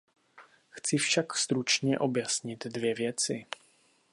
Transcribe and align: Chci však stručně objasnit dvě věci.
Chci 0.71 0.97
však 0.97 1.33
stručně 1.35 1.99
objasnit 1.99 2.67
dvě 2.67 2.93
věci. 2.95 3.45